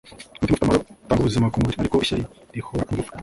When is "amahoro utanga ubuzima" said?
0.63-1.51